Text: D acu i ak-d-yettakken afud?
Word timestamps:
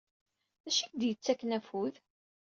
D 0.63 0.65
acu 0.69 0.79
i 0.79 0.81
ak-d-yettakken 0.87 1.55
afud? 1.57 1.95